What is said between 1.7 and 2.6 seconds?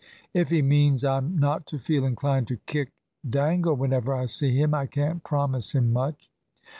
feel inclined to